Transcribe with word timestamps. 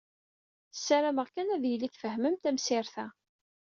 Ssarameɣ 0.73 1.27
kan 1.33 1.53
ad 1.55 1.63
yili 1.67 1.87
tfehmem 1.89 2.35
tamsirt-a. 2.37 3.05